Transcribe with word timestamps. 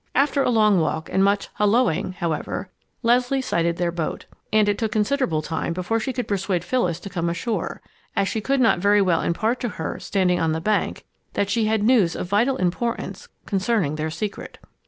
After 0.15 0.41
a 0.41 0.49
long 0.49 0.79
walk 0.79 1.11
and 1.13 1.23
much 1.23 1.49
halloo 1.59 1.91
ing, 1.91 2.13
however, 2.13 2.71
Leslie 3.03 3.39
sighted 3.39 3.77
their 3.77 3.91
boat. 3.91 4.25
And 4.51 4.67
it 4.67 4.79
took 4.79 4.91
considerable 4.91 5.43
time 5.43 5.73
before 5.73 5.99
she 5.99 6.11
could 6.11 6.27
persuade 6.27 6.63
Phyllis 6.63 6.99
to 7.01 7.09
come 7.11 7.29
ashore, 7.29 7.83
as 8.15 8.27
she 8.27 8.41
could 8.41 8.59
not 8.59 8.79
very 8.79 8.99
well 8.99 9.21
impart 9.21 9.59
to 9.59 9.69
her, 9.69 9.99
standing 9.99 10.39
on 10.39 10.53
the 10.53 10.59
bank, 10.59 11.05
that 11.33 11.51
she 11.51 11.65
had 11.67 11.83
news 11.83 12.15
of 12.15 12.25
vital 12.27 12.57
importance 12.57 13.27
concerning 13.45 13.93
their 13.93 14.09
secret. 14.09 14.57